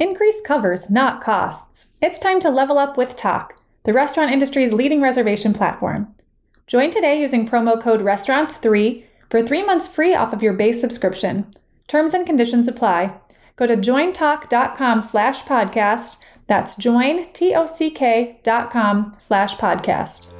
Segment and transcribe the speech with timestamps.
[0.00, 1.96] Increase covers, not costs.
[2.00, 6.14] It's time to level up with Tock, the restaurant industry's leading reservation platform.
[6.68, 11.46] Join today using promo code RESTAURANTS3 for three months free off of your base subscription.
[11.88, 13.12] Terms and conditions apply.
[13.56, 16.18] Go to jointock.com slash podcast.
[16.46, 18.36] That's jointock.com
[19.18, 20.32] slash podcast.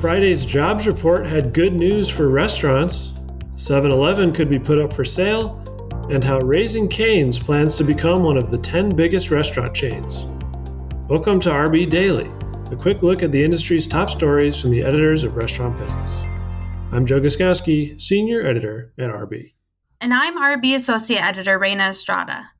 [0.00, 3.12] Friday's jobs report had good news for restaurants.
[3.54, 5.62] 7 Eleven could be put up for sale,
[6.12, 10.26] and how Raising Cane's plans to become one of the 10 biggest restaurant chains.
[11.08, 12.30] Welcome to RB Daily,
[12.70, 16.22] a quick look at the industry's top stories from the editors of Restaurant Business.
[16.92, 19.54] I'm Joe Guszkowski, Senior Editor at RB.
[20.02, 22.50] And I'm RB Associate Editor Reina Estrada.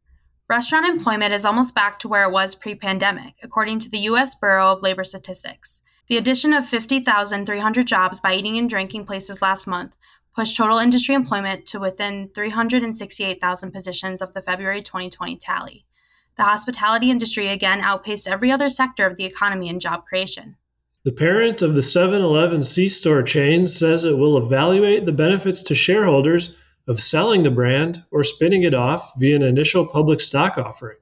[0.49, 4.35] Restaurant employment is almost back to where it was pre pandemic, according to the U.S.
[4.35, 5.83] Bureau of Labor Statistics.
[6.07, 9.95] The addition of 50,300 jobs by eating and drinking places last month
[10.35, 15.85] pushed total industry employment to within 368,000 positions of the February 2020 tally.
[16.37, 20.57] The hospitality industry again outpaced every other sector of the economy in job creation.
[21.05, 25.61] The parent of the 7 Eleven C store chain says it will evaluate the benefits
[25.63, 30.57] to shareholders of selling the brand or spinning it off via an initial public stock
[30.59, 30.99] offering.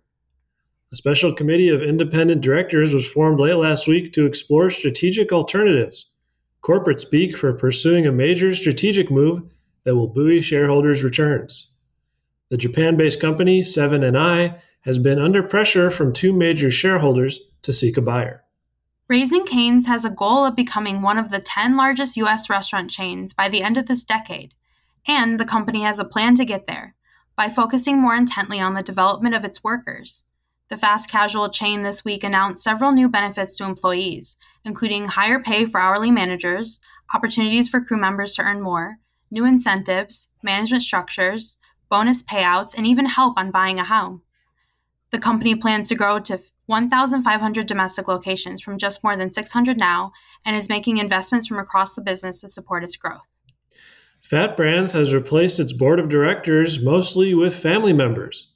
[0.93, 6.11] A special committee of independent directors was formed late last week to explore strategic alternatives,
[6.61, 9.43] corporate speak for pursuing a major strategic move
[9.85, 11.71] that will buoy shareholders' returns.
[12.51, 17.41] The Japan based company, 7 and I, has been under pressure from two major shareholders
[17.63, 18.45] to seek a buyer.
[19.09, 22.49] Raising Cane's has a goal of becoming one of the 10 largest U.S.
[22.49, 24.55] restaurant chains by the end of this decade,
[25.07, 26.95] and the company has a plan to get there
[27.37, 30.27] by focusing more intently on the development of its workers.
[30.71, 35.67] The fast casual chain this week announced several new benefits to employees, including higher pay
[35.67, 36.81] for hourly managers,
[37.13, 38.99] opportunities for crew members to earn more,
[39.33, 44.23] new incentives, management structures, bonus payouts, and even help on buying a home.
[45.11, 50.13] The company plans to grow to 1,500 domestic locations from just more than 600 now
[50.45, 53.27] and is making investments from across the business to support its growth.
[54.23, 58.53] FAT Brands has replaced its board of directors mostly with family members.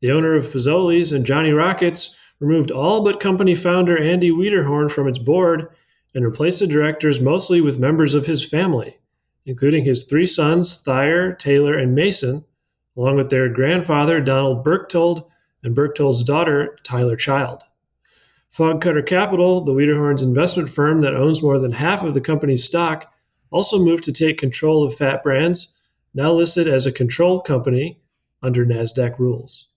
[0.00, 5.06] The owner of Fazoli's and Johnny Rockets removed all but company founder Andy Wiederhorn from
[5.06, 5.68] its board
[6.14, 8.98] and replaced the directors mostly with members of his family,
[9.44, 12.44] including his three sons, Thayer, Taylor, and Mason,
[12.96, 15.30] along with their grandfather, Donald Berchtold,
[15.62, 17.62] and Berchtold's daughter, Tyler Child.
[18.52, 23.12] Fogcutter Capital, the Wiederhorn's investment firm that owns more than half of the company's stock,
[23.50, 25.68] also moved to take control of Fat Brands,
[26.14, 28.00] now listed as a control company
[28.42, 29.68] under NASDAQ rules.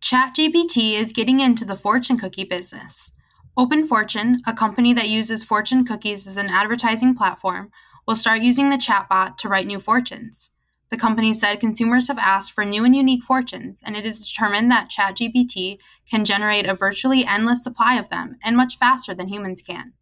[0.00, 3.10] ChatGPT is getting into the fortune cookie business.
[3.56, 7.70] Open Fortune, a company that uses fortune cookies as an advertising platform,
[8.06, 10.52] will start using the chatbot to write new fortunes.
[10.90, 14.70] The company said consumers have asked for new and unique fortunes, and it is determined
[14.70, 19.60] that ChatGPT can generate a virtually endless supply of them and much faster than humans
[19.60, 19.94] can.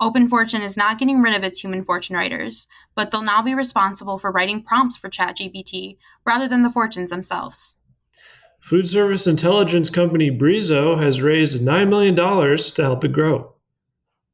[0.00, 3.54] Open Fortune is not getting rid of its human fortune writers, but they'll now be
[3.54, 7.75] responsible for writing prompts for ChatGPT rather than the fortunes themselves.
[8.60, 13.54] Food service intelligence company Brizo has raised $9 million to help it grow.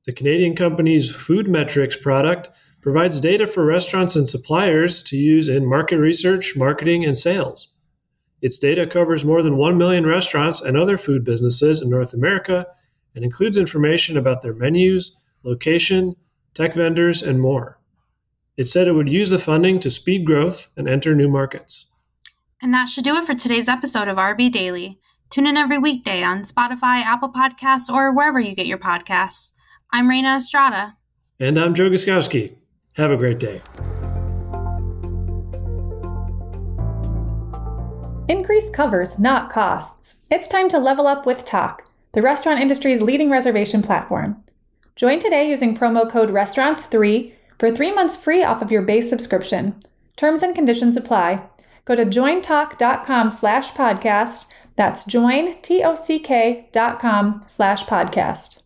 [0.04, 2.50] The Canadian company's Food Metrics product
[2.80, 7.68] provides data for restaurants and suppliers to use in market research, marketing, and sales.
[8.40, 12.66] Its data covers more than 1 million restaurants and other food businesses in North America
[13.14, 16.16] and includes information about their menus, location,
[16.54, 17.78] tech vendors, and more.
[18.56, 21.86] It said it would use the funding to speed growth and enter new markets.
[22.62, 25.00] And that should do it for today's episode of RB Daily.
[25.30, 29.50] Tune in every weekday on Spotify, Apple Podcasts, or wherever you get your podcasts.
[29.90, 30.96] I'm Reina Estrada.
[31.40, 32.54] And I'm Joe Guszkowski.
[32.94, 33.62] Have a great day.
[38.28, 40.24] Increase covers, not costs.
[40.30, 44.40] It's time to level up with Tock, the restaurant industry's leading reservation platform.
[44.94, 49.82] Join today using promo code RESTAURANTS3 for three months free off of your base subscription.
[50.16, 51.42] Terms and conditions apply.
[51.84, 54.47] Go to jointock.com slash podcast.
[54.76, 55.84] That's jointock.com
[57.46, 58.62] slash podcast.